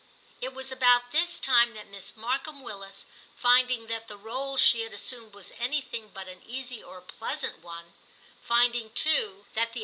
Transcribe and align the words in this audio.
It 0.41 0.55
was 0.55 0.71
about 0.71 1.11
this 1.11 1.39
time 1.39 1.75
that 1.75 1.85
Miss 1.91 2.17
Markham 2.17 2.61
Willis, 2.61 3.05
finding 3.35 3.85
that 3.85 4.07
the.r^/i? 4.07 4.57
she 4.57 4.81
had 4.81 4.93
assumed 4.93 5.35
was 5.35 5.53
anything 5.59 6.09
but 6.11 6.27
an 6.27 6.41
easy 6.43 6.81
or 6.83 7.01
pleasant 7.01 7.59
one, 7.61 7.93
finding 8.41 8.89
too 8.93 8.93
that 8.93 9.03
the 9.03 9.09
i 9.09 9.09
278 9.13 9.73
TIM 9.73 9.73
CHAP. 9.73 9.77